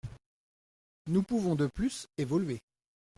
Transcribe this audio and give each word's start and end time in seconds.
Nous 1.05 1.21
pouvons, 1.21 1.53
de 1.53 1.67
plus, 1.67 2.07
évoluer. 2.17 2.59